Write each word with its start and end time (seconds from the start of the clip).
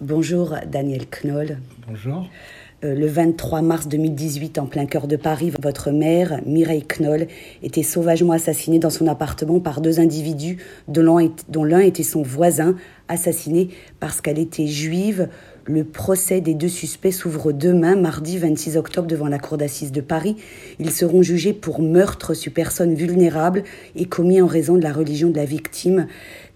Bonjour 0.00 0.54
Daniel 0.70 1.06
Knoll. 1.10 1.58
Bonjour. 1.88 2.28
Euh, 2.84 2.94
le 2.94 3.08
23 3.08 3.62
mars 3.62 3.88
2018, 3.88 4.60
en 4.60 4.66
plein 4.66 4.86
cœur 4.86 5.08
de 5.08 5.16
Paris, 5.16 5.50
votre 5.60 5.90
mère, 5.90 6.40
Mireille 6.46 6.84
Knoll, 6.84 7.26
était 7.64 7.82
sauvagement 7.82 8.32
assassinée 8.32 8.78
dans 8.78 8.90
son 8.90 9.08
appartement 9.08 9.58
par 9.58 9.80
deux 9.80 9.98
individus 9.98 10.58
dont 10.86 11.64
l'un 11.64 11.80
était 11.80 12.04
son 12.04 12.22
voisin, 12.22 12.76
assassiné 13.08 13.70
parce 13.98 14.20
qu'elle 14.20 14.38
était 14.38 14.68
juive. 14.68 15.28
Le 15.68 15.84
procès 15.84 16.40
des 16.40 16.54
deux 16.54 16.70
suspects 16.70 17.12
s'ouvre 17.12 17.52
demain, 17.52 17.94
mardi 17.94 18.38
26 18.38 18.78
octobre, 18.78 19.06
devant 19.06 19.28
la 19.28 19.38
cour 19.38 19.58
d'assises 19.58 19.92
de 19.92 20.00
Paris. 20.00 20.36
Ils 20.78 20.90
seront 20.90 21.20
jugés 21.20 21.52
pour 21.52 21.82
meurtre 21.82 22.32
sur 22.32 22.54
personnes 22.54 22.94
vulnérables 22.94 23.64
et 23.94 24.06
commis 24.06 24.40
en 24.40 24.46
raison 24.46 24.78
de 24.78 24.82
la 24.82 24.94
religion 24.94 25.28
de 25.28 25.36
la 25.36 25.44
victime. 25.44 26.06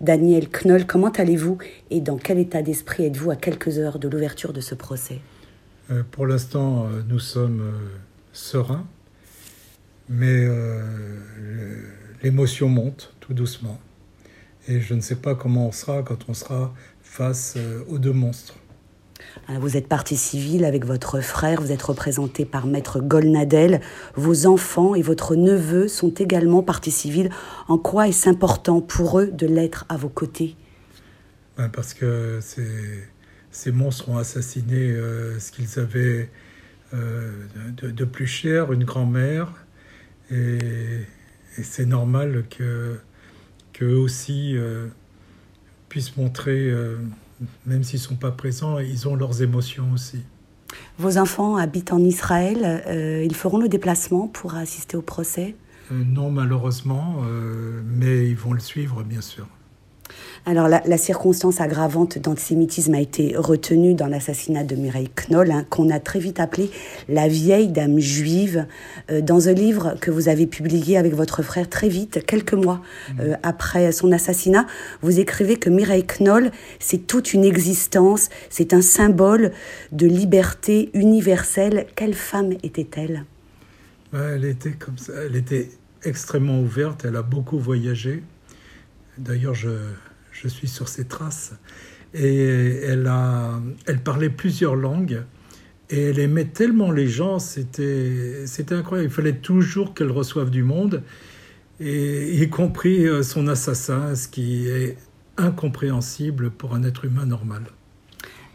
Daniel 0.00 0.48
Knoll, 0.48 0.86
comment 0.86 1.10
allez-vous 1.10 1.58
et 1.90 2.00
dans 2.00 2.16
quel 2.16 2.38
état 2.38 2.62
d'esprit 2.62 3.04
êtes-vous 3.04 3.30
à 3.30 3.36
quelques 3.36 3.76
heures 3.76 3.98
de 3.98 4.08
l'ouverture 4.08 4.54
de 4.54 4.62
ce 4.62 4.74
procès? 4.74 5.20
Euh, 5.90 6.02
pour 6.10 6.26
l'instant, 6.26 6.86
euh, 6.86 7.02
nous 7.06 7.18
sommes 7.18 7.60
euh, 7.60 7.88
sereins, 8.32 8.86
mais 10.08 10.48
l'émotion 12.22 12.70
monte 12.70 13.14
tout 13.20 13.34
doucement. 13.34 13.78
Et 14.68 14.80
je 14.80 14.94
ne 14.94 15.02
sais 15.02 15.16
pas 15.16 15.34
comment 15.34 15.68
on 15.68 15.72
sera 15.72 16.02
quand 16.02 16.30
on 16.30 16.34
sera 16.34 16.72
face 17.02 17.58
aux 17.88 17.98
deux 17.98 18.12
monstres. 18.12 18.54
Vous 19.48 19.76
êtes 19.76 19.88
partie 19.88 20.16
civile 20.16 20.64
avec 20.64 20.84
votre 20.84 21.20
frère, 21.20 21.60
vous 21.60 21.72
êtes 21.72 21.82
représenté 21.82 22.44
par 22.44 22.66
Maître 22.66 23.00
Golnadel. 23.00 23.80
Vos 24.14 24.46
enfants 24.46 24.94
et 24.94 25.02
votre 25.02 25.36
neveu 25.36 25.88
sont 25.88 26.14
également 26.14 26.62
partie 26.62 26.90
civile. 26.90 27.30
En 27.68 27.78
quoi 27.78 28.08
est-ce 28.08 28.28
important 28.28 28.80
pour 28.80 29.20
eux 29.20 29.26
de 29.26 29.46
l'être 29.46 29.84
à 29.88 29.96
vos 29.96 30.08
côtés? 30.08 30.56
Ben 31.56 31.68
Parce 31.68 31.94
que 31.94 32.40
ces 33.50 33.72
monstres 33.72 34.08
ont 34.08 34.16
assassiné 34.16 34.76
euh, 34.76 35.38
ce 35.38 35.52
qu'ils 35.52 35.78
avaient 35.78 36.30
euh, 36.94 37.30
de, 37.76 38.04
plus 38.04 38.26
cher, 38.26 38.72
une 38.72 38.84
grand-mère, 38.84 39.52
et, 40.30 40.58
c'est 41.62 41.84
normal 41.84 42.44
que 42.48 42.98
qu'eux 43.74 43.96
aussi 43.96 44.56
euh, 44.56 44.86
puissent 45.90 46.16
montrer, 46.16 46.72
même 47.66 47.84
s'ils 47.84 47.98
ne 48.00 48.04
sont 48.04 48.16
pas 48.16 48.30
présents, 48.30 48.78
ils 48.78 49.08
ont 49.08 49.16
leurs 49.16 49.42
émotions 49.42 49.92
aussi. 49.92 50.20
Vos 50.98 51.18
enfants 51.18 51.56
habitent 51.56 51.92
en 51.92 51.98
Israël, 51.98 52.82
ils 53.24 53.34
feront 53.34 53.58
le 53.58 53.68
déplacement 53.68 54.28
pour 54.28 54.54
assister 54.54 54.96
au 54.96 55.02
procès? 55.02 55.54
Non, 55.90 56.30
malheureusement, 56.30 57.22
mais 57.84 58.28
ils 58.28 58.36
vont 58.36 58.52
le 58.52 58.60
suivre, 58.60 59.02
bien 59.02 59.20
sûr. 59.20 59.46
Alors 60.44 60.66
la, 60.66 60.98
circonstance 60.98 61.60
aggravante 61.60 62.18
d'antisémitisme 62.18 62.94
a 62.94 63.00
été 63.00 63.36
retenue 63.36 63.94
dans 63.94 64.08
l'assassinat 64.08 64.64
de 64.64 64.74
Mireille 64.74 65.10
Knoll, 65.28 65.52
hein, 65.52 65.64
qu'on 65.70 65.88
a 65.88 66.00
très 66.00 66.18
vite 66.18 66.40
appelé 66.40 66.68
la 67.08 67.28
vieille 67.28 67.68
dame 67.68 68.00
juive, 68.00 68.66
euh, 69.10 69.20
dans 69.20 69.48
un 69.48 69.52
livre 69.52 69.94
que 70.00 70.10
vous 70.10 70.28
avez 70.28 70.48
publié 70.48 70.96
avec 70.96 71.14
votre 71.14 71.44
frère 71.44 71.70
très 71.70 71.88
vite, 71.88 72.26
quelques 72.26 72.54
mois 72.54 72.80
mmh. 73.14 73.20
euh, 73.20 73.36
après 73.44 73.92
son 73.92 74.10
assassinat. 74.10 74.66
Vous 75.00 75.20
écrivez 75.20 75.58
que 75.58 75.70
Mireille 75.70 76.06
Knoll, 76.18 76.50
c'est 76.80 77.06
toute 77.06 77.32
une 77.34 77.44
existence, 77.44 78.28
c'est 78.50 78.74
un 78.74 78.82
symbole 78.82 79.52
de 79.92 80.08
liberté 80.08 80.90
universelle. 80.92 81.86
Quelle 81.94 82.14
femme 82.14 82.50
était-elle? 82.64 83.26
Elle 84.12 84.44
était 84.44 84.72
comme 84.72 84.98
ça, 84.98 85.12
elle 85.24 85.36
était 85.36 85.70
extrêmement 86.02 86.60
ouverte, 86.60 87.04
elle 87.04 87.14
a 87.14 87.22
beaucoup 87.22 87.60
voyagé. 87.60 88.24
D'ailleurs, 89.18 89.54
je, 89.54 89.70
je 90.42 90.48
suis 90.48 90.68
sur 90.68 90.88
ses 90.88 91.04
traces. 91.04 91.52
Et 92.14 92.80
elle, 92.84 93.06
a, 93.06 93.60
elle 93.86 94.02
parlait 94.02 94.30
plusieurs 94.30 94.76
langues. 94.76 95.22
Et 95.90 96.04
elle 96.04 96.18
aimait 96.18 96.46
tellement 96.46 96.90
les 96.90 97.06
gens, 97.08 97.38
c'était, 97.38 98.44
incroyable. 98.70 99.10
Il 99.10 99.14
fallait 99.14 99.36
toujours 99.36 99.94
qu'elle 99.94 100.10
reçoive 100.10 100.50
du 100.50 100.62
monde, 100.62 101.02
et, 101.80 102.42
y 102.42 102.48
compris 102.48 103.06
euh, 103.06 103.22
son 103.22 103.46
assassin, 103.46 104.14
ce 104.14 104.28
qui 104.28 104.68
est 104.68 104.96
incompréhensible 105.36 106.50
pour 106.50 106.74
un 106.74 106.82
être 106.82 107.04
humain 107.04 107.26
normal. 107.26 107.64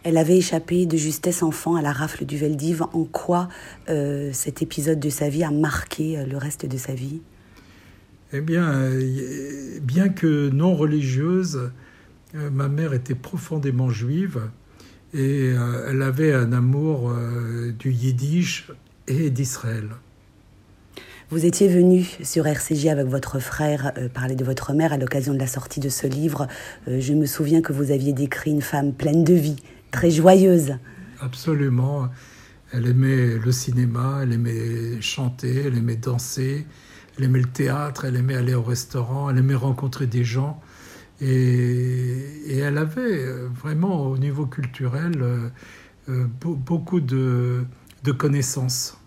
Elle 0.04 0.18
avait 0.18 0.38
échappé 0.38 0.86
de 0.86 0.98
justesse 0.98 1.44
enfant 1.44 1.76
à 1.76 1.82
la 1.82 1.92
rafle 1.92 2.26
du 2.26 2.38
Veldiv. 2.38 2.84
En 2.94 3.04
quoi 3.04 3.50
euh, 3.90 4.32
cet 4.34 4.62
épisode 4.62 5.00
de 5.00 5.10
sa 5.10 5.30
vie 5.30 5.44
a 5.44 5.52
marqué 5.52 6.18
euh, 6.18 6.26
le 6.26 6.38
reste 6.38 6.66
de 6.66 6.78
sa 6.78 6.94
vie? 6.94 7.22
Eh 8.34 8.42
bien, 8.42 8.74
euh, 8.74 9.80
bien 9.82 10.10
que 10.10 10.50
non 10.50 10.76
religieuse, 10.76 11.72
euh, 12.36 12.50
ma 12.50 12.68
mère 12.68 12.94
était 12.94 13.16
profondément 13.16 13.90
juive 13.90 14.42
et 15.14 15.54
euh, 15.54 15.88
elle 15.90 16.02
avait 16.02 16.34
un 16.34 16.52
amour 16.52 17.14
du 17.80 17.92
yiddish 17.92 18.70
et 19.08 19.30
d'Israël. 19.30 19.90
Vous 21.30 21.46
étiez 21.46 21.68
venu 21.68 22.06
sur 22.24 22.48
RCJ 22.48 22.88
avec 22.88 23.08
votre 23.08 23.40
frère 23.40 23.94
parler 24.14 24.36
de 24.36 24.46
votre 24.46 24.74
mère 24.74 24.94
à 24.94 24.98
l'occasion 24.98 25.34
de 25.34 25.40
la 25.40 25.48
sortie 25.48 25.82
de 25.82 25.90
ce 25.90 26.08
livre. 26.08 26.48
je 26.88 27.14
me 27.14 27.26
souviens 27.26 27.62
que 27.62 27.74
vous 27.74 27.92
aviez 27.92 28.14
décrit 28.14 28.52
une 28.52 28.62
femme 28.62 28.94
pleine 28.94 29.26
de 29.26 29.34
vie, 29.34 29.58
très 29.92 30.10
joyeuse. 30.10 30.76
Absolument. 31.20 32.08
Elle 32.72 32.88
aimait 32.88 33.38
le 33.38 33.52
cinéma, 33.52 34.20
elle 34.24 34.34
aimait 34.34 35.02
chanter, 35.02 35.64
elle 35.68 35.78
aimait 35.78 35.98
danser, 35.98 36.66
elle 37.18 37.26
aimait 37.26 37.40
le 37.40 37.46
théâtre, 37.46 38.06
elle 38.06 38.16
aimait 38.16 38.36
aller 38.36 38.54
au 38.54 38.64
restaurant, 38.64 39.30
elle 39.30 39.38
aimait 39.38 39.56
rencontrer 39.56 40.08
des 40.08 40.24
gens. 40.24 40.62
Et, 41.20 42.60
elle 42.60 42.78
avait 42.78 43.26
euh, 43.26 43.48
vraiment 43.48 44.08
au 44.08 44.18
niveau 44.18 44.46
culturel 44.46 45.14
euh, 45.22 45.50
euh, 46.10 46.26
beaucoup 46.42 47.00
de, 47.00 47.66
connaissances. 48.18 48.98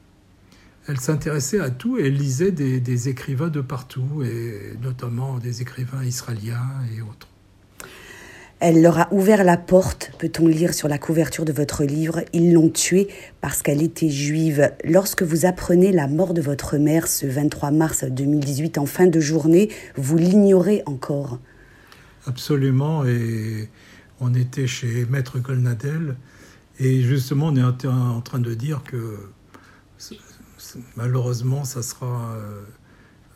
Elle 0.87 1.01
s'intéressait 1.01 1.61
à 1.61 1.71
tout 1.71 1.99
et 1.99 2.09
elle 2.09 2.17
lisait 2.17 2.53
des 2.53 3.09
écrivains 3.09 3.49
de 3.49 3.61
partout, 3.61 4.23
et 4.23 4.77
notamment 4.83 5.39
des 5.39 5.63
écrivains 5.63 6.05
israéliens 6.05 6.83
et 6.95 7.01
autres. 7.01 7.30
Elle 8.61 8.83
leur 8.83 8.99
a 8.99 9.09
ouvert 9.11 9.43
la 9.43 9.57
porte, 9.57 10.13
peut-on 10.19 10.47
lire 10.47 10.75
sur 10.75 10.87
la 10.87 10.99
couverture 10.99 11.47
de 11.47 11.53
votre 11.53 11.83
livre? 11.83 12.21
Ils 12.35 12.53
l'ont 12.53 12.69
tuée 12.69 13.09
parce 13.41 13.63
qu'elle 13.63 13.83
était 13.83 14.11
juive. 14.11 14.71
Lorsque 14.85 15.23
vous 15.23 15.47
apprenez 15.47 15.93
la 15.93 16.07
mort 16.07 16.35
de 16.35 16.43
votre 16.43 16.77
mère 16.77 17.09
ce 17.09 17.25
23 17.25 17.71
mars 17.71 18.05
2018 18.05 18.77
en 18.77 18.85
fin 18.85 19.07
de 19.07 19.19
journée, 19.19 19.71
vous 19.97 20.19
l'ignorez 20.19 20.83
encore. 20.85 21.39
Absolument. 22.27 23.07
Et 23.07 23.71
on 24.21 24.35
était 24.35 24.67
chez 24.67 25.07
Maître 25.07 25.39
Golnadel. 25.39 26.17
Et 26.79 27.01
justement, 27.01 27.47
on 27.47 27.57
est 27.57 27.87
en 27.87 28.21
train 28.21 28.41
de 28.41 28.53
dire 28.53 28.83
que 28.85 29.17
malheureusement, 30.97 31.65
ça 31.65 31.83
sera 31.83 32.35
euh, 32.35 32.63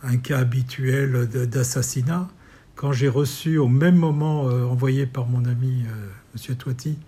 un 0.03 0.19
cas 0.19 0.41
habituel 0.41 1.27
d'assassinat 1.29 2.29
quand 2.75 2.93
j'ai 2.93 3.09
reçu 3.09 3.59
au 3.59 3.69
même 3.69 3.97
moment, 3.97 4.49
euh, 4.49 4.65
envoyé 4.65 5.07
par 5.07 5.27
mon 5.27 5.45
ami 5.45 5.85
euh, 5.87 6.09
Monsieur 6.33 6.55
Toiti, 6.55 6.99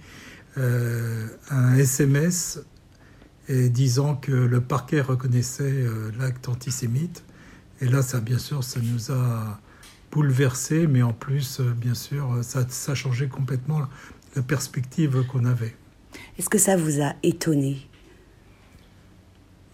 euh, 0.59 1.27
un 1.51 1.77
SMS 1.77 2.61
disant 3.49 4.17
que 4.17 4.33
le 4.33 4.61
parquet 4.61 5.01
reconnaissait 5.01 5.85
l'acte 6.19 6.49
antisémite. 6.49 7.23
Et 7.81 7.87
là, 7.87 8.03
ça, 8.03 8.19
bien 8.19 8.39
sûr, 8.39 8.65
ça 8.65 8.81
nous 8.81 9.13
a 9.13 9.61
bouleversé, 10.11 10.89
mais 10.89 11.03
en 11.03 11.13
plus, 11.13 11.61
bien 11.61 11.95
sûr, 11.95 12.39
ça, 12.43 12.67
ça 12.69 12.93
a 12.93 12.95
changé 12.97 13.29
complètement 13.29 13.83
la 14.35 14.43
perspective 14.43 15.25
qu'on 15.27 15.45
avait. 15.45 15.77
Est-ce 16.41 16.49
que 16.49 16.59
ça 16.59 16.77
vous 16.77 17.01
a 17.01 17.13
étonné? 17.23 17.87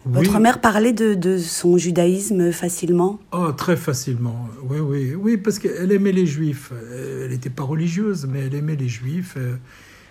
Votre 0.04 0.38
mère 0.38 0.60
parlait 0.60 0.92
de, 0.92 1.38
son 1.38 1.78
judaïsme 1.78 2.52
facilement? 2.52 3.20
Oh, 3.32 3.52
très 3.52 3.76
facilement. 3.76 4.48
Oui, 4.64 4.78
oui, 4.80 5.14
oui, 5.14 5.36
parce 5.36 5.58
qu'elle 5.58 5.92
aimait 5.92 6.12
les 6.12 6.26
juifs. 6.26 6.72
Elle 6.92 7.30
n'était 7.30 7.50
pas 7.50 7.62
religieuse, 7.62 8.26
mais 8.26 8.46
elle 8.46 8.54
aimait 8.54 8.76
les 8.76 8.88
juifs. 8.88 9.36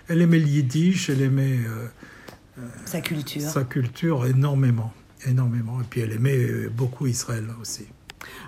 Elle 0.07 0.22
aimait 0.22 0.40
le 0.40 0.47
yiddish, 0.47 1.09
elle 1.09 1.22
aimait 1.22 1.59
euh, 1.66 2.67
sa 2.85 3.02
culture. 3.02 3.41
Sa 3.41 3.64
culture 3.64 4.26
énormément, 4.26 4.93
énormément. 5.26 5.79
Et 5.82 5.85
puis 5.90 6.02
elle 6.02 6.11
aimait 6.11 6.67
beaucoup 6.70 7.08
Israël 7.08 7.46
aussi. 7.61 7.85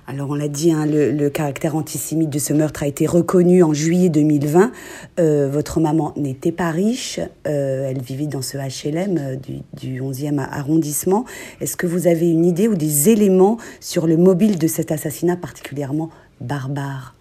Alors 0.05 0.29
on 0.31 0.35
l'a 0.35 0.49
dit, 0.49 0.71
hein, 0.71 0.85
le, 0.85 1.29
caractère 1.29 1.75
antisémite 1.75 2.29
de 2.29 2.39
ce 2.39 2.51
meurtre 2.51 2.83
a 2.83 2.87
été 2.87 3.07
reconnu 3.07 3.63
en 3.63 3.73
juillet 3.73 4.09
2020. 4.09 4.71
Euh, 5.19 5.49
votre 5.49 5.79
maman 5.79 6.13
n'était 6.17 6.51
pas 6.51 6.71
riche, 6.71 7.19
euh, 7.47 7.89
elle 7.89 8.01
vivait 8.01 8.27
dans 8.27 8.41
ce 8.41 8.57
HLM 8.57 9.17
euh, 9.17 9.35
du, 9.81 10.01
11e 10.01 10.39
arrondissement. 10.39 11.25
Est-ce 11.61 11.77
que 11.77 11.87
vous 11.87 12.07
avez 12.07 12.29
une 12.29 12.45
idée 12.45 12.67
ou 12.67 12.75
des 12.75 13.09
éléments 13.09 13.57
sur 13.79 14.05
le 14.05 14.17
mobile 14.17 14.59
de 14.59 14.67
cet 14.67 14.91
assassinat 14.91 15.37
particulièrement 15.37 16.09
barbare? 16.41 17.15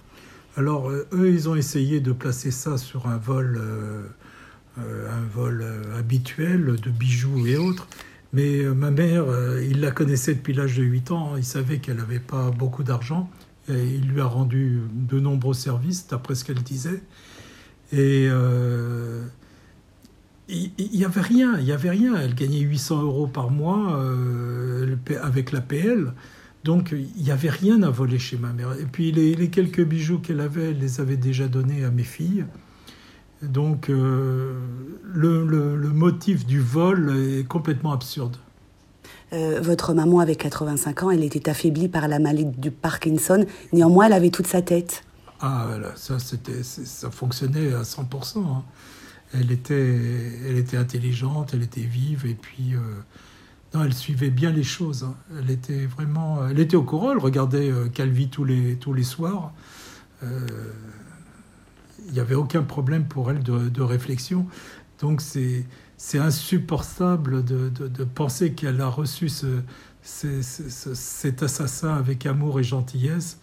Alors 0.56 0.90
eux, 0.90 1.30
ils 1.32 1.48
ont 1.48 1.54
essayé 1.54 2.00
de 2.00 2.12
placer 2.12 2.50
ça 2.50 2.76
sur 2.76 3.06
un 3.06 3.16
vol, 3.16 3.58
un 4.76 5.24
vol 5.32 5.64
habituel 5.98 6.76
de 6.76 6.90
bijoux 6.90 7.46
et 7.46 7.56
autres. 7.56 7.88
Mais 8.32 8.60
euh, 8.60 8.72
ma 8.72 8.90
mère, 8.90 9.24
euh, 9.28 9.62
il 9.62 9.80
la 9.80 9.90
connaissait 9.90 10.34
depuis 10.34 10.54
l'âge 10.54 10.76
de 10.76 10.82
8 10.82 11.10
ans, 11.10 11.36
il 11.36 11.44
savait 11.44 11.78
qu'elle 11.78 11.96
n'avait 11.96 12.18
pas 12.18 12.50
beaucoup 12.50 12.82
d'argent, 12.82 13.28
et 13.68 13.84
il 13.84 14.08
lui 14.08 14.20
a 14.20 14.26
rendu 14.26 14.80
de 14.92 15.20
nombreux 15.20 15.54
services, 15.54 16.06
d'après 16.08 16.34
ce 16.34 16.44
qu'elle 16.44 16.62
disait. 16.62 17.02
Et, 17.92 18.26
euh, 18.30 19.22
il 20.48 20.90
n'y 20.92 21.04
avait 21.04 21.20
rien, 21.20 21.58
il 21.58 21.64
y 21.64 21.72
avait 21.72 21.90
rien. 21.90 22.16
Elle 22.16 22.34
gagnait 22.34 22.60
800 22.60 23.02
euros 23.02 23.26
par 23.26 23.50
mois 23.50 23.96
euh, 23.98 24.96
avec 25.22 25.52
l'APL. 25.52 26.12
Donc 26.64 26.92
il 26.92 27.22
n'y 27.22 27.30
avait 27.30 27.50
rien 27.50 27.82
à 27.82 27.90
voler 27.90 28.18
chez 28.18 28.36
ma 28.36 28.52
mère. 28.52 28.72
Et 28.78 28.84
puis 28.84 29.12
les, 29.12 29.48
quelques 29.48 29.84
bijoux 29.84 30.18
qu'elle 30.18 30.40
avait, 30.40 30.70
elle 30.70 30.78
les 30.78 31.00
avait 31.00 31.16
déjà 31.16 31.48
donnés 31.48 31.84
à 31.84 31.90
mes 31.90 32.02
filles. 32.02 32.44
Donc 33.42 33.90
euh, 33.90 34.54
le, 35.04 35.88
motif 35.88 36.46
du 36.46 36.60
vol 36.60 37.14
est 37.16 37.46
complètement 37.46 37.92
absurde. 37.92 38.36
Euh, 39.32 39.60
votre 39.62 39.94
maman 39.94 40.20
avait 40.20 40.36
85 40.36 41.02
ans, 41.02 41.10
elle 41.10 41.24
était 41.24 41.48
affaiblie 41.48 41.88
par 41.88 42.06
la 42.06 42.18
maladie 42.18 42.44
du 42.44 42.70
Parkinson. 42.70 43.46
Néanmoins, 43.72 44.06
elle 44.06 44.12
avait 44.12 44.30
toute 44.30 44.46
sa 44.46 44.62
tête. 44.62 45.04
Ah, 45.40 45.66
ça, 45.96 46.18
c'était, 46.18 46.62
ça 46.62 47.10
fonctionnait 47.10 47.72
à 47.72 47.82
100%. 47.82 48.38
Hein. 48.38 48.62
Elle, 49.34 49.50
était, 49.50 49.98
elle 50.46 50.58
était 50.58 50.76
intelligente, 50.76 51.50
elle 51.54 51.62
était 51.62 51.80
vive, 51.80 52.26
et 52.26 52.34
puis... 52.34 52.74
Euh, 52.74 52.78
non, 53.74 53.84
elle 53.84 53.94
suivait 53.94 54.28
bien 54.28 54.50
les 54.50 54.62
choses. 54.62 55.02
Hein. 55.02 55.14
Elle 55.38 55.50
était 55.50 55.86
vraiment... 55.86 56.46
Elle 56.46 56.60
était 56.60 56.76
au 56.76 56.82
courant, 56.82 57.12
elle 57.12 57.18
regardait 57.18 57.72
Calvi 57.94 58.28
tous 58.28 58.44
les, 58.44 58.76
tous 58.76 58.92
les 58.92 59.02
soirs. 59.02 59.52
Euh, 60.22 60.46
il 62.06 62.12
n'y 62.12 62.20
avait 62.20 62.34
aucun 62.34 62.62
problème 62.62 63.04
pour 63.04 63.30
elle 63.30 63.42
de, 63.42 63.82
réflexion. 63.82 64.46
Donc 65.00 65.20
c'est, 65.20 65.64
c'est 65.96 66.18
insupportable 66.18 67.44
de, 67.44 67.68
de, 67.68 68.04
penser 68.04 68.52
qu'elle 68.52 68.80
a 68.80 68.88
reçu 68.88 69.28
ce, 69.28 69.62
cet 70.02 71.42
assassin 71.42 71.94
avec 71.94 72.26
amour 72.26 72.60
et 72.60 72.64
gentillesse 72.64 73.38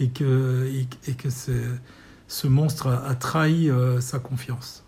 et 0.00 0.08
que, 0.08 0.70
et, 1.06 1.12
que 1.14 1.28
ce 1.30 2.46
monstre 2.46 2.88
a, 2.88 3.14
trahi 3.14 3.70
euh, 3.70 4.00
sa 4.00 4.18
confiance. 4.18 4.84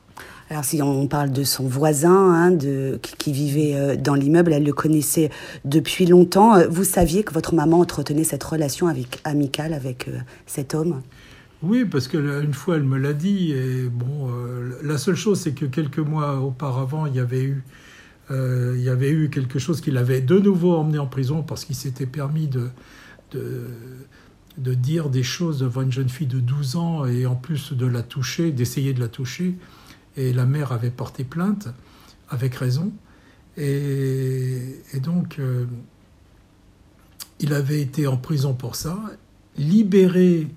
Alors 0.50 0.64
si 0.64 0.82
on 0.82 1.06
parle 1.08 1.32
de 1.32 1.42
son 1.42 1.66
voisin 1.66 2.32
hein, 2.32 2.50
de, 2.50 3.00
qui, 3.18 3.32
vivait 3.32 3.74
euh, 3.74 3.96
dans 3.96 4.14
l'immeuble, 4.14 4.52
elle 4.52 4.64
le 4.64 4.72
connaissait 4.72 5.30
depuis 5.64 6.06
longtemps. 6.06 6.54
Euh, 6.56 6.68
vous 6.68 6.84
saviez 6.84 7.24
que 7.24 7.32
votre 7.32 7.54
maman 7.54 7.80
entretenait 7.80 8.24
cette 8.24 8.44
relation 8.44 8.86
avec, 8.86 9.20
amicale 9.24 9.72
avec 9.72 10.08
cet 10.46 10.74
homme? 10.74 11.00
Oui, 11.64 11.84
parce 11.84 12.08
qu'une 12.08 12.54
fois 12.54 12.76
elle 12.76 12.84
me 12.84 12.98
l'a 12.98 13.12
dit. 13.12 13.52
Et 13.52 13.88
bon, 13.88 14.30
la 14.82 14.98
seule 14.98 15.16
chose 15.16 15.40
c'est 15.40 15.54
que 15.54 15.66
quelques 15.66 15.98
mois 15.98 16.40
auparavant, 16.40 17.06
il 17.06 17.14
y 17.14 17.20
avait 17.20 17.44
eu, 17.44 17.64
il 18.30 18.80
y 18.80 18.88
avait 18.88 19.10
eu 19.10 19.30
quelque 19.30 19.58
chose 19.58 19.80
qu'il 19.80 19.96
avait 19.96 20.20
de 20.20 20.38
nouveau 20.38 20.76
emmené 20.76 20.98
en 20.98 21.06
prison 21.06 21.42
parce 21.42 21.64
qu'il 21.64 21.76
s'était 21.76 22.06
permis 22.06 22.48
de, 22.48 22.70
de 24.58 24.74
dire 24.74 25.10
des 25.10 25.22
choses 25.22 25.60
devant 25.60 25.82
une 25.82 25.92
jeune 25.92 26.08
fille 26.08 26.26
de 26.26 26.40
12 26.40 26.76
ans 26.76 27.06
et 27.06 27.26
en 27.26 27.34
plus 27.34 27.72
de 27.72 27.86
la 27.86 28.02
toucher, 28.02 28.52
d'essayer 28.52 28.92
de 28.92 29.00
la 29.00 29.08
toucher. 29.08 29.56
Et 30.16 30.32
la 30.32 30.46
mère 30.46 30.72
avait 30.72 30.90
porté 30.90 31.24
plainte, 31.24 31.68
avec 32.28 32.54
raison. 32.54 32.92
Et, 33.56 34.80
donc, 35.02 35.38
euh, 35.38 35.66
il 37.40 37.52
avait 37.52 37.80
été 37.80 38.06
en 38.06 38.16
prison 38.16 38.54
pour 38.54 38.76
ça, 38.76 38.98
libéré 39.56 40.48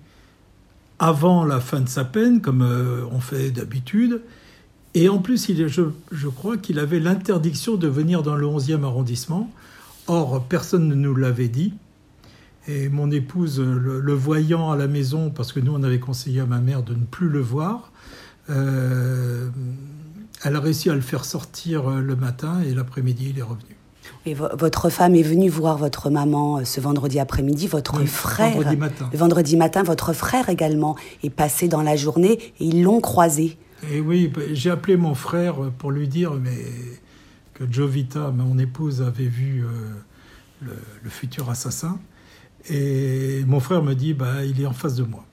avant 0.99 1.45
la 1.45 1.59
fin 1.59 1.81
de 1.81 1.89
sa 1.89 2.03
peine, 2.03 2.41
comme 2.41 2.61
euh, 2.61 3.05
on 3.11 3.19
fait 3.19 3.51
d'habitude. 3.51 4.21
Et 4.94 5.09
en 5.09 5.19
plus, 5.19 5.51
je, 5.51 6.27
crois 6.27 6.57
qu'il 6.57 6.79
avait 6.79 6.99
l'interdiction 6.99 7.75
de 7.75 7.88
venir 7.88 8.23
dans 8.23 8.35
le 8.35 8.47
11e 8.47 8.83
arrondissement. 8.83 9.51
Or, 10.07 10.44
personne 10.45 10.88
ne 10.88 10.95
nous 10.95 11.15
l'avait 11.15 11.49
dit. 11.49 11.73
Et 12.67 12.89
mon 12.89 13.11
épouse, 13.11 13.59
le, 13.59 14.13
voyant 14.13 14.71
à 14.71 14.75
la 14.75 14.88
maison, 14.88 15.29
parce 15.29 15.53
que 15.53 15.59
nous, 15.59 15.73
on 15.73 15.83
avait 15.83 15.99
conseillé 15.99 16.39
à 16.39 16.45
ma 16.45 16.59
mère 16.59 16.83
de 16.83 16.94
ne 16.94 17.05
plus 17.05 17.29
le 17.29 17.39
voir, 17.39 17.91
euh, 18.49 19.49
elle 20.44 20.55
a 20.55 20.59
réussi 20.59 20.89
à 20.89 20.95
le 20.95 21.01
faire 21.01 21.25
sortir 21.25 21.89
le 21.89 22.15
matin 22.15 22.61
et 22.61 22.73
l'après-midi, 22.73 23.27
il 23.29 23.39
est 23.39 23.44
revenu. 23.44 23.77
Et 24.25 24.33
votre 24.33 24.89
femme 24.89 25.15
est 25.15 25.24
venue 25.24 25.50
voir 25.50 25.77
votre 25.77 26.09
maman 26.09 26.57
euh, 26.57 26.65
ce 26.65 26.81
vendredi 26.81 27.19
après-midi, 27.19 27.68
votre 27.68 28.04
frère. 28.06 28.56
Vendredi 28.56 28.77
matin. 28.77 29.09
Le 29.12 29.18
vendredi 29.18 29.57
matin, 29.57 29.83
votre 29.83 30.13
frère 30.13 30.50
également 30.50 30.95
est 31.24 31.30
passé 31.30 31.68
dans 31.68 31.81
la 31.81 31.95
journée 31.95 32.39
et 32.59 32.65
ils 32.65 32.83
l'ont 32.83 33.01
croisé. 33.01 33.57
Et 33.92 34.00
oui, 34.00 34.27
bah, 34.27 34.42
j'ai 34.54 34.69
appelé 34.69 34.98
mon 34.98 35.15
frère 35.15 35.56
pour 35.77 35.92
lui 35.92 36.07
dire 36.07 36.33
mais, 36.33 36.65
que 37.54 37.63
Jovita, 37.71 38.31
mon 38.31 38.57
épouse, 38.57 39.01
avait 39.01 39.27
vu 39.27 39.65
euh, 39.65 40.71
le, 41.04 41.09
futur 41.09 41.50
assassin. 41.50 42.00
Et 42.69 43.44
mon 43.48 43.59
frère 43.59 43.81
me 43.81 43.94
dit, 43.94 44.13
bah, 44.13 44.44
il 44.44 44.62
est 44.62 44.65
en 44.65 44.74
face 44.74 44.95
de 44.95 45.04
moi. 45.04 45.25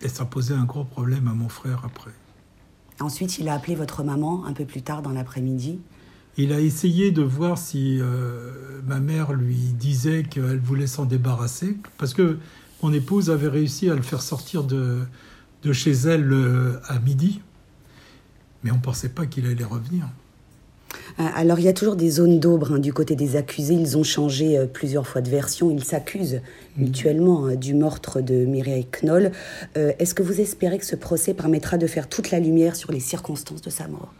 Et 0.00 0.08
ça 0.08 0.24
posait 0.24 0.54
un 0.54 0.64
gros 0.64 0.84
problème 0.84 1.28
à 1.28 1.32
mon 1.32 1.48
frère 1.48 1.82
après. 1.84 2.12
Ensuite, 3.00 3.38
il 3.38 3.48
a 3.48 3.54
appelé 3.54 3.74
votre 3.74 4.02
maman 4.02 4.44
un 4.46 4.52
peu 4.52 4.64
plus 4.64 4.82
tard 4.82 5.02
dans 5.02 5.12
l'après-midi. 5.12 5.80
Il 6.38 6.52
a 6.52 6.60
essayé 6.60 7.10
de 7.10 7.22
voir 7.22 7.58
si 7.58 7.98
euh, 8.00 8.52
ma 8.86 9.00
mère 9.00 9.32
lui 9.32 9.56
disait 9.56 10.22
qu'elle 10.22 10.60
voulait 10.60 10.86
s'en 10.86 11.04
débarrasser, 11.04 11.76
parce 11.98 12.14
que 12.14 12.38
mon 12.82 12.92
épouse 12.92 13.28
avait 13.28 13.48
réussi 13.48 13.90
à 13.90 13.94
le 13.94 14.02
faire 14.02 14.22
sortir 14.22 14.64
de, 14.64 15.00
de 15.62 15.72
chez 15.72 15.92
elle 15.92 16.32
euh, 16.32 16.80
à 16.86 16.98
midi, 17.00 17.40
mais 18.62 18.70
on 18.70 18.76
ne 18.76 18.80
pensait 18.80 19.10
pas 19.10 19.26
qu'il 19.26 19.46
allait 19.46 19.64
revenir. 19.64 20.08
Euh, 21.18 21.24
alors 21.34 21.58
il 21.58 21.64
y 21.64 21.68
a 21.68 21.72
toujours 21.72 21.96
des 21.96 22.10
zones 22.10 22.38
d'ombre 22.38 22.74
hein, 22.74 22.78
du 22.78 22.92
côté 22.92 23.16
des 23.16 23.36
accusés. 23.36 23.74
Ils 23.74 23.96
ont 23.98 24.02
changé 24.02 24.58
euh, 24.58 24.66
plusieurs 24.66 25.06
fois 25.06 25.20
de 25.20 25.28
version. 25.28 25.70
Ils 25.70 25.84
s'accusent 25.84 26.40
mhm. 26.76 26.84
mutuellement 26.84 27.46
hein, 27.46 27.54
du 27.56 27.74
meurtre 27.74 28.20
de 28.20 28.44
Mireille 28.44 28.86
Knoll. 29.02 29.32
Euh, 29.76 29.92
est-ce 29.98 30.14
que 30.14 30.22
vous 30.22 30.40
espérez 30.40 30.78
que 30.78 30.86
ce 30.86 30.96
procès 30.96 31.34
permettra 31.34 31.78
de 31.78 31.86
faire 31.86 32.08
toute 32.08 32.30
la 32.30 32.40
lumière 32.40 32.76
sur 32.76 32.92
les 32.92 33.00
circonstances 33.00 33.62
de 33.62 33.70
sa 33.70 33.88
mort? 33.88 34.12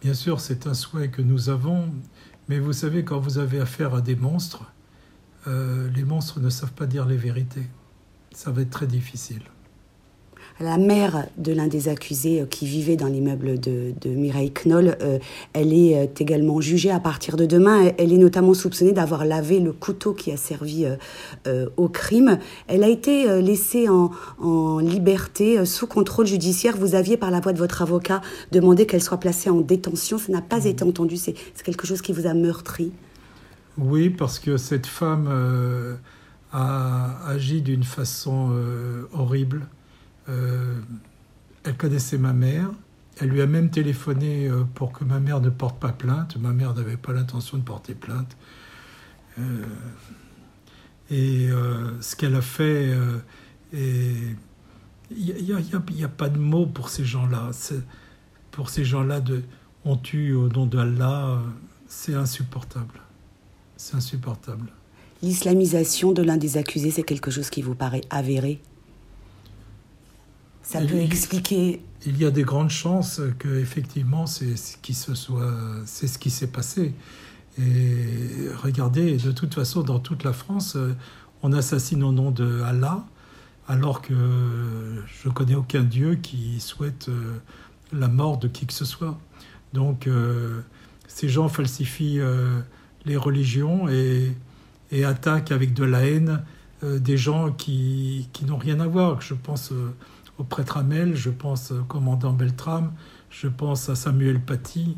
Bien 0.00 0.14
sûr, 0.14 0.40
c'est 0.40 0.66
un 0.66 0.74
souhait 0.74 1.10
que 1.10 1.22
nous 1.22 1.48
avons. 1.48 1.92
Mais 2.48 2.58
vous 2.58 2.72
savez, 2.72 3.04
quand 3.04 3.18
vous 3.18 3.38
avez 3.38 3.60
affaire 3.60 3.94
à 3.94 4.00
des 4.00 4.16
monstres, 4.16 4.64
les 5.46 6.04
monstres 6.04 6.40
ne 6.40 6.50
savent 6.50 6.72
pas 6.72 6.86
dire 6.86 7.06
les 7.06 7.16
vérités. 7.16 7.66
Ça 8.32 8.50
va 8.50 8.62
être 8.62 8.70
très 8.70 8.86
difficile 8.86 9.42
la 10.60 10.76
mère 10.76 11.26
de 11.36 11.52
l'un 11.52 11.68
des 11.68 11.88
accusés 11.88 12.40
euh, 12.40 12.46
qui 12.46 12.66
vivait 12.66 12.96
dans 12.96 13.06
l'immeuble 13.06 13.60
de, 13.60 13.94
Mireille 14.06 14.52
Knoll, 14.64 14.96
euh, 15.02 15.18
elle 15.52 15.72
est 15.72 15.96
euh, 15.96 16.06
également 16.18 16.60
jugée 16.60 16.90
à 16.90 17.00
partir 17.00 17.36
de 17.36 17.46
demain. 17.46 17.92
Elle 17.98 18.12
est 18.12 18.18
notamment 18.18 18.54
soupçonnée 18.54 18.92
d'avoir 18.92 19.24
lavé 19.24 19.60
le 19.60 19.72
couteau 19.72 20.12
qui 20.12 20.32
a 20.32 20.36
servi 20.36 20.86
au 21.76 21.88
crime. 21.88 22.38
Elle 22.66 22.82
a 22.82 22.88
été 22.88 23.40
laissée 23.40 23.88
en, 23.88 24.78
liberté 24.80 25.64
sous 25.64 25.86
contrôle 25.86 26.26
judiciaire. 26.26 26.76
Vous 26.76 26.94
aviez, 26.94 27.16
par 27.16 27.30
la 27.30 27.40
voix 27.40 27.52
de 27.52 27.58
votre 27.58 27.82
avocat, 27.82 28.20
demandé 28.52 28.86
qu'elle 28.86 29.02
soit 29.02 29.18
placée 29.18 29.50
en 29.50 29.60
détention. 29.60 30.18
Ça 30.18 30.32
n'a 30.32 30.42
pas 30.42 30.64
été 30.64 30.84
entendu. 30.84 31.16
C'est 31.16 31.34
quelque 31.64 31.86
chose 31.86 32.02
qui 32.02 32.12
vous 32.12 32.26
a 32.26 32.34
meurtri. 32.34 32.92
Oui, 33.76 34.10
parce 34.10 34.38
que 34.38 34.56
cette 34.56 34.86
femme 34.86 35.28
a 36.52 37.28
agi 37.28 37.62
d'une 37.62 37.84
façon 37.84 38.50
horrible 39.12 39.66
euh, 40.28 40.80
elle 41.64 41.76
connaissait 41.76 42.18
ma 42.18 42.32
mère. 42.32 42.70
Elle 43.20 43.30
lui 43.30 43.40
a 43.40 43.46
même 43.46 43.70
téléphoné 43.70 44.46
euh, 44.46 44.64
pour 44.74 44.92
que 44.92 45.04
ma 45.04 45.18
mère 45.20 45.40
ne 45.40 45.50
porte 45.50 45.78
pas 45.80 45.92
plainte. 45.92 46.36
Ma 46.36 46.52
mère 46.52 46.74
n'avait 46.74 46.96
pas 46.96 47.12
l'intention 47.12 47.58
de 47.58 47.62
porter 47.62 47.94
plainte. 47.94 48.36
Euh, 49.38 49.64
et 51.10 51.48
ce 52.02 52.16
qu'elle 52.16 52.34
a 52.34 52.42
fait, 52.42 52.92
il 53.72 54.36
n'y 55.10 56.04
a, 56.04 56.08
pas 56.08 56.28
de 56.28 56.38
mots 56.38 56.66
pour 56.66 56.90
ces 56.90 57.04
gens-là. 57.04 57.50
Pour 58.50 58.68
ces 58.68 58.84
gens-là, 58.84 59.22
on 59.86 59.96
tue 59.96 60.34
au 60.34 60.48
nom 60.48 60.66
d'Allah, 60.66 61.40
c'est 61.86 62.12
insupportable. 62.12 63.00
C'est 63.78 63.96
insupportable. 63.96 64.70
L'islamisation 65.22 66.12
de 66.12 66.20
l'un 66.20 66.36
des 66.36 66.58
accusés, 66.58 66.90
c'est 66.90 67.04
quelque 67.04 67.30
chose 67.30 67.48
qui 67.48 67.62
vous 67.62 67.74
paraît 67.74 68.02
avéré? 68.10 68.60
Ça 70.68 70.82
peut 70.82 71.00
expliquer. 71.00 71.80
Il 72.04 72.18
y 72.18 72.26
a 72.26 72.30
des 72.30 72.42
grandes 72.42 72.68
chances 72.68 73.22
que 73.38 73.58
effectivement 73.58 74.26
c'est 74.26 74.54
ce 74.56 74.76
qui 74.76 74.92
se 74.92 75.14
soit, 75.14 75.54
c'est 75.86 76.06
ce 76.06 76.18
qui 76.18 76.28
s'est 76.28 76.48
passé. 76.48 76.92
Et 77.58 78.48
regardez, 78.62 79.16
de 79.16 79.32
toute 79.32 79.54
façon, 79.54 79.82
dans 79.82 79.98
toute 79.98 80.24
la 80.24 80.34
France, 80.34 80.76
on 81.42 81.52
assassine 81.52 82.04
au 82.04 82.12
nom 82.12 82.30
de 82.30 82.60
Allah, 82.60 83.04
alors 83.66 84.02
que 84.02 84.14
je 85.24 85.28
connais 85.30 85.54
aucun 85.54 85.82
Dieu 85.82 86.16
qui 86.16 86.60
souhaite 86.60 87.08
euh, 87.08 87.38
la 87.92 88.08
mort 88.08 88.38
de 88.38 88.46
qui 88.46 88.66
que 88.66 88.72
ce 88.74 88.84
soit. 88.84 89.18
Donc, 89.72 90.06
euh, 90.06 90.60
ces 91.06 91.28
gens 91.28 91.48
falsifient 91.48 92.20
euh, 92.20 92.60
les 93.06 93.16
religions 93.16 93.88
et, 93.88 94.32
et, 94.92 95.04
attaquent 95.04 95.50
avec 95.50 95.72
de 95.74 95.84
la 95.84 96.04
haine 96.04 96.42
des 96.82 97.16
gens 97.16 97.50
qui, 97.50 98.28
qui 98.32 98.44
n'ont 98.44 98.56
rien 98.56 98.78
à 98.78 98.86
voir. 98.86 99.20
Je 99.20 99.34
pense 99.34 99.72
au 100.38 100.44
prêtre 100.44 100.76
Amel, 100.76 101.16
je 101.16 101.30
pense 101.30 101.72
au 101.72 101.84
commandant 101.84 102.32
Beltrame, 102.32 102.92
je 103.30 103.48
pense 103.48 103.88
à 103.88 103.94
Samuel 103.94 104.40
Paty, 104.40 104.96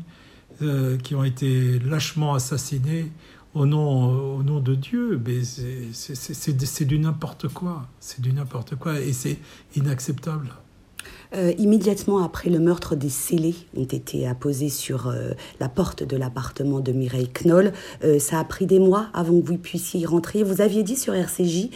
euh, 0.61 0.97
qui 0.97 1.15
ont 1.15 1.23
été 1.23 1.79
lâchement 1.79 2.33
assassinés 2.33 3.11
au 3.53 3.65
nom, 3.65 4.37
au 4.37 4.43
nom 4.43 4.59
de 4.59 4.75
Dieu. 4.75 5.19
Mais 5.25 5.43
c'est 5.43 6.83
du 6.85 6.99
n'importe 6.99 7.47
quoi. 7.47 7.87
C'est 7.99 8.21
du 8.21 8.31
n'importe 8.31 8.75
quoi 8.75 8.99
et 8.99 9.13
c'est 9.13 9.39
inacceptable. 9.75 10.49
Euh, 11.33 11.53
immédiatement 11.57 12.23
après 12.23 12.49
le 12.49 12.59
meurtre, 12.59 12.95
des 12.95 13.09
scellés 13.09 13.55
ont 13.77 13.85
été 13.85 14.27
apposés 14.27 14.69
sur 14.69 15.07
euh, 15.07 15.31
la 15.59 15.69
porte 15.69 16.03
de 16.03 16.17
l'appartement 16.17 16.81
de 16.81 16.91
Mireille 16.91 17.29
Knoll. 17.29 17.71
Euh, 18.03 18.19
ça 18.19 18.39
a 18.39 18.43
pris 18.43 18.65
des 18.65 18.79
mois 18.79 19.07
avant 19.13 19.39
que 19.39 19.47
vous 19.47 19.57
puissiez 19.57 20.01
y 20.01 20.05
rentrer. 20.05 20.43
Vous 20.43 20.61
aviez 20.61 20.83
dit 20.83 20.97
sur 20.97 21.13
RCJ 21.13 21.69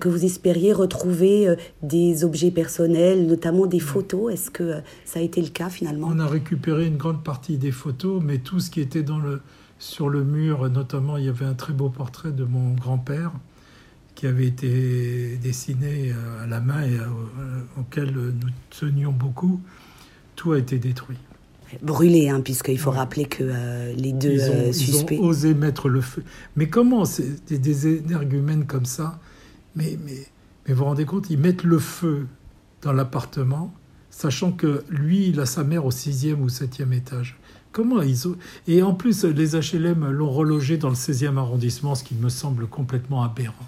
que 0.00 0.08
vous 0.08 0.24
espériez 0.24 0.72
retrouver 0.72 1.54
des 1.82 2.24
objets 2.24 2.50
personnels, 2.50 3.26
notamment 3.26 3.66
des 3.66 3.80
photos. 3.80 4.32
Est-ce 4.32 4.50
que 4.50 4.80
ça 5.04 5.20
a 5.20 5.22
été 5.22 5.42
le 5.42 5.48
cas 5.48 5.68
finalement? 5.68 6.08
On 6.10 6.18
a 6.18 6.26
récupéré 6.26 6.86
une 6.86 6.96
grande 6.96 7.22
partie 7.22 7.58
des 7.58 7.72
photos, 7.72 8.22
mais 8.24 8.38
tout 8.38 8.60
ce 8.60 8.70
qui 8.70 8.80
était 8.80 9.02
dans 9.02 9.18
le, 9.18 9.40
sur 9.78 10.08
le 10.08 10.24
mur, 10.24 10.68
notamment, 10.70 11.16
il 11.16 11.26
y 11.26 11.28
avait 11.28 11.44
un 11.44 11.54
très 11.54 11.72
beau 11.72 11.88
portrait 11.90 12.32
de 12.32 12.44
mon 12.44 12.72
grand-père 12.74 13.32
qui 14.22 14.28
avait 14.28 14.46
été 14.46 15.36
dessiné 15.42 16.14
à 16.40 16.46
la 16.46 16.60
main 16.60 16.80
et 16.84 16.96
auquel 17.76 18.12
nous 18.12 18.50
tenions 18.70 19.10
beaucoup, 19.10 19.60
tout 20.36 20.52
a 20.52 20.58
été 20.58 20.78
détruit. 20.78 21.16
Brûlé, 21.82 22.28
hein, 22.28 22.40
puisqu'il 22.40 22.78
faut 22.78 22.92
rappeler 22.92 23.24
que 23.24 23.42
euh, 23.42 23.92
les 23.94 24.12
deux 24.12 24.38
euh, 24.38 24.72
suspects. 24.72 25.16
Ils 25.16 25.20
ont 25.20 25.24
osé 25.24 25.54
mettre 25.54 25.88
le 25.88 26.00
feu. 26.00 26.22
Mais 26.54 26.68
comment 26.68 27.02
des, 27.48 27.58
des 27.58 27.96
énergumènes 27.96 28.64
comme 28.64 28.84
ça 28.84 29.18
mais, 29.74 29.98
mais, 30.04 30.12
mais 30.68 30.72
vous 30.72 30.78
vous 30.78 30.84
rendez 30.84 31.04
compte, 31.04 31.28
ils 31.28 31.38
mettent 31.38 31.64
le 31.64 31.80
feu 31.80 32.28
dans 32.82 32.92
l'appartement, 32.92 33.74
sachant 34.10 34.52
que 34.52 34.84
lui, 34.88 35.30
il 35.30 35.40
a 35.40 35.46
sa 35.46 35.64
mère 35.64 35.84
au 35.84 35.90
sixième 35.90 36.42
ou 36.42 36.48
septième 36.48 36.92
étage. 36.92 37.40
Comment 37.72 38.00
ils 38.02 38.28
ont... 38.28 38.36
Et 38.68 38.82
en 38.82 38.94
plus, 38.94 39.24
les 39.24 39.56
HLM 39.56 40.10
l'ont 40.10 40.30
relogé 40.30 40.76
dans 40.76 40.90
le 40.90 40.94
16e 40.94 41.38
arrondissement, 41.38 41.96
ce 41.96 42.04
qui 42.04 42.14
me 42.14 42.28
semble 42.28 42.68
complètement 42.68 43.24
aberrant. 43.24 43.66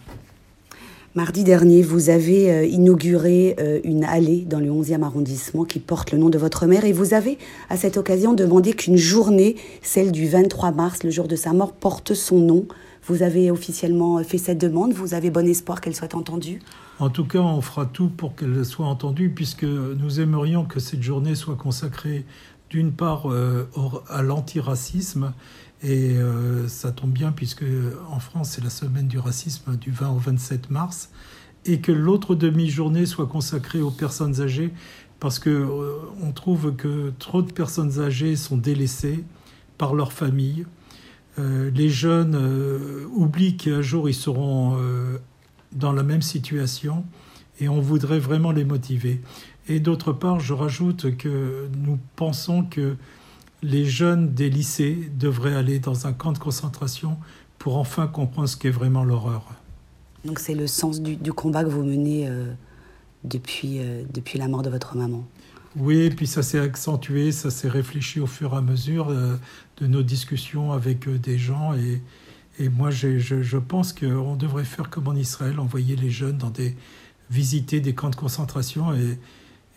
Mardi 1.16 1.44
dernier, 1.44 1.80
vous 1.82 2.10
avez 2.10 2.50
euh, 2.50 2.66
inauguré 2.66 3.54
euh, 3.60 3.78
une 3.84 4.02
allée 4.02 4.40
dans 4.40 4.58
le 4.58 4.66
11e 4.66 5.04
arrondissement 5.04 5.64
qui 5.64 5.78
porte 5.78 6.10
le 6.10 6.18
nom 6.18 6.28
de 6.28 6.38
votre 6.38 6.66
mère 6.66 6.84
et 6.84 6.92
vous 6.92 7.14
avez 7.14 7.38
à 7.70 7.76
cette 7.76 7.96
occasion 7.96 8.32
demandé 8.32 8.72
qu'une 8.72 8.96
journée, 8.96 9.54
celle 9.80 10.10
du 10.10 10.26
23 10.26 10.72
mars, 10.72 11.04
le 11.04 11.10
jour 11.10 11.28
de 11.28 11.36
sa 11.36 11.52
mort, 11.52 11.72
porte 11.72 12.14
son 12.14 12.40
nom. 12.40 12.66
Vous 13.06 13.22
avez 13.22 13.52
officiellement 13.52 14.24
fait 14.24 14.38
cette 14.38 14.58
demande, 14.58 14.92
vous 14.92 15.14
avez 15.14 15.30
bon 15.30 15.46
espoir 15.46 15.80
qu'elle 15.80 15.94
soit 15.94 16.16
entendue 16.16 16.58
En 16.98 17.10
tout 17.10 17.26
cas, 17.26 17.38
on 17.38 17.60
fera 17.60 17.86
tout 17.86 18.08
pour 18.08 18.34
qu'elle 18.34 18.64
soit 18.64 18.86
entendue 18.86 19.30
puisque 19.30 19.62
nous 19.62 20.18
aimerions 20.18 20.64
que 20.64 20.80
cette 20.80 21.02
journée 21.02 21.36
soit 21.36 21.54
consacrée 21.54 22.24
d'une 22.70 22.90
part 22.90 23.30
euh, 23.30 23.68
à 24.08 24.22
l'antiracisme 24.22 25.32
et 25.82 26.16
euh, 26.16 26.68
ça 26.68 26.92
tombe 26.92 27.10
bien 27.10 27.32
puisque 27.32 27.64
en 28.10 28.18
France, 28.18 28.52
c'est 28.52 28.64
la 28.64 28.70
semaine 28.70 29.08
du 29.08 29.18
racisme 29.18 29.76
du 29.76 29.90
20 29.90 30.10
au 30.10 30.18
27 30.18 30.70
mars. 30.70 31.10
Et 31.66 31.80
que 31.80 31.92
l'autre 31.92 32.34
demi-journée 32.34 33.06
soit 33.06 33.26
consacrée 33.26 33.80
aux 33.80 33.90
personnes 33.90 34.40
âgées 34.40 34.72
parce 35.20 35.38
qu'on 35.38 35.50
euh, 35.50 35.96
on 36.22 36.32
trouve 36.32 36.74
que 36.76 37.12
trop 37.18 37.42
de 37.42 37.50
personnes 37.52 38.00
âgées 38.00 38.36
sont 38.36 38.56
délaissées 38.56 39.24
par 39.78 39.94
leur 39.94 40.12
famille. 40.12 40.66
Euh, 41.38 41.70
les 41.70 41.88
jeunes 41.88 42.36
oublient 43.14 43.56
qu'un 43.56 43.82
jour 43.82 44.08
ils 44.08 44.14
seront 44.14 44.78
dans 45.72 45.92
la 45.92 46.02
même 46.02 46.22
situation 46.22 47.04
et 47.60 47.68
on 47.68 47.80
voudrait 47.80 48.18
vraiment 48.18 48.52
les 48.52 48.64
motiver. 48.64 49.20
Et 49.68 49.80
d'autre 49.80 50.12
part, 50.12 50.40
je 50.40 50.52
rajoute 50.52 51.16
que 51.16 51.68
nous 51.76 51.98
pensons 52.16 52.64
que 52.64 52.96
les 53.64 53.86
jeunes 53.86 54.34
des 54.34 54.50
lycées 54.50 55.10
devraient 55.18 55.54
aller 55.54 55.78
dans 55.78 56.06
un 56.06 56.12
camp 56.12 56.32
de 56.32 56.38
concentration 56.38 57.16
pour 57.58 57.78
enfin 57.78 58.06
comprendre 58.06 58.48
ce 58.48 58.56
qu'est 58.56 58.70
vraiment 58.70 59.04
l'horreur. 59.04 59.46
Donc 60.24 60.38
c'est 60.38 60.54
le 60.54 60.66
sens 60.66 61.00
du, 61.00 61.32
combat 61.32 61.64
que 61.64 61.70
vous 61.70 61.82
menez 61.82 62.28
euh, 62.28 62.52
depuis, 63.24 63.78
euh, 63.78 64.02
depuis 64.12 64.38
la 64.38 64.48
mort 64.48 64.62
de 64.62 64.70
votre 64.70 64.96
maman. 64.96 65.26
Oui, 65.76 65.96
et 66.00 66.10
puis 66.10 66.26
ça 66.26 66.42
s'est 66.42 66.58
accentué, 66.58 67.32
ça 67.32 67.50
s'est 67.50 67.68
réfléchi 67.68 68.20
au 68.20 68.26
fur 68.26 68.52
et 68.52 68.56
à 68.56 68.60
mesure 68.60 69.08
euh, 69.08 69.36
de 69.78 69.86
nos 69.86 70.02
discussions 70.02 70.72
avec 70.72 71.08
des 71.08 71.38
gens. 71.38 71.74
Et, 71.74 72.02
et 72.58 72.68
moi, 72.68 72.90
je, 72.90 73.18
je, 73.18 73.56
pense 73.56 73.92
qu'on 73.92 74.36
devrait 74.36 74.64
faire 74.64 74.90
comme 74.90 75.08
en 75.08 75.16
Israël, 75.16 75.58
envoyer 75.58 75.96
les 75.96 76.10
jeunes 76.10 76.38
dans 76.38 76.50
des 76.50 76.76
visiter 77.30 77.80
des 77.80 77.94
camps 77.94 78.10
de 78.10 78.16
concentration 78.16 78.94
et, 78.94 79.18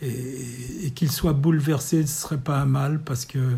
et, 0.01 0.91
qu'ils 0.95 1.11
soient 1.11 1.33
bouleversés, 1.33 2.05
ce 2.05 2.21
serait 2.21 2.37
pas 2.37 2.59
un 2.59 2.65
mal 2.65 3.01
parce 3.03 3.25
que 3.25 3.57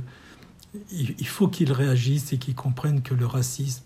il 0.92 1.28
faut 1.28 1.48
qu'ils 1.48 1.72
réagissent 1.72 2.32
et 2.32 2.38
qu'ils 2.38 2.56
comprennent 2.56 3.02
que 3.02 3.16
le 3.16 3.26
racisme 3.26 3.84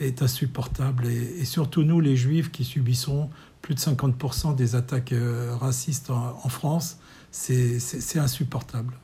est, 0.00 0.22
insupportable. 0.22 1.06
Et, 1.06 1.44
surtout 1.44 1.82
nous, 1.82 2.00
les 2.00 2.16
juifs, 2.16 2.50
qui 2.50 2.64
subissons 2.64 3.28
plus 3.60 3.74
de 3.74 3.80
50% 3.80 4.54
des 4.54 4.74
attaques 4.74 5.12
euh, 5.12 5.54
racistes 5.56 6.10
en, 6.10 6.48
France, 6.48 6.98
c'est 7.30 8.18
insupportable. 8.18 8.94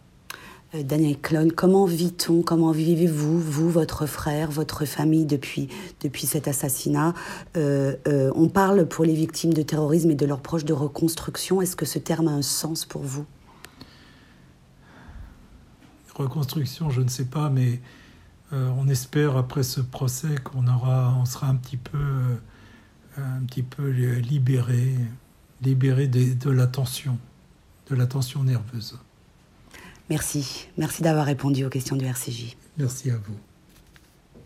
Euh, 0.74 0.82
Daniel 0.82 1.18
Clone, 1.18 1.52
comment 1.52 1.84
vit-on, 1.86 2.42
comment 2.42 2.72
vivez-vous, 2.72 3.38
vous, 3.38 3.70
votre 3.70 4.06
frère, 4.06 4.50
votre 4.50 4.84
famille 4.84 5.26
depuis, 5.26 5.68
depuis 6.00 6.26
cet 6.26 6.48
assassinat 6.48 7.14
euh, 7.56 7.96
On 8.34 8.48
parle 8.48 8.86
pour 8.86 9.04
les 9.04 9.14
victimes 9.14 9.54
de 9.54 9.62
terrorisme 9.62 10.10
et 10.10 10.14
de 10.14 10.26
leurs 10.26 10.40
proches 10.40 10.64
de 10.64 10.72
reconstruction. 10.72 11.60
Est-ce 11.60 11.76
que 11.76 11.86
ce 11.86 11.98
terme 11.98 12.28
a 12.28 12.32
un 12.32 12.42
sens 12.42 12.84
pour 12.84 13.02
vous? 13.02 13.26
Reconstruction, 16.14 16.90
je 16.90 17.00
ne 17.00 17.08
sais 17.08 17.24
pas, 17.24 17.50
mais 17.50 17.80
euh, 18.52 18.70
on 18.78 18.88
espère 18.88 19.36
après 19.36 19.64
ce 19.64 19.80
procès 19.80 20.36
qu'on 20.44 20.68
aura, 20.68 21.16
on 21.20 21.24
sera 21.24 21.48
un 21.48 21.56
petit 21.56 21.76
peu, 21.76 21.98
euh, 21.98 22.36
un 23.18 23.40
libéré, 24.20 24.94
libéré 25.60 26.06
de, 26.06 26.34
de 26.34 26.50
la 26.50 26.68
tension, 26.68 27.18
de 27.90 27.96
la 27.96 28.06
tension 28.06 28.44
nerveuse. 28.44 28.96
Merci, 30.10 30.68
merci 30.76 31.02
d'avoir 31.02 31.26
répondu 31.26 31.64
aux 31.64 31.70
questions 31.70 31.96
du 31.96 32.04
RCJ. 32.04 32.56
Merci 32.76 33.10
à 33.10 33.16
vous. 33.16 33.36